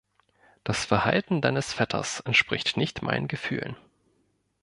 [0.63, 3.75] Das Verhalten deines Vetters entspricht nicht meinen Gefühlen.